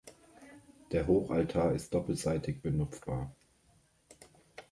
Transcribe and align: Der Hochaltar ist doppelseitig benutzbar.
Der 0.91 1.05
Hochaltar 1.05 1.73
ist 1.75 1.93
doppelseitig 1.93 2.63
benutzbar. 2.63 3.35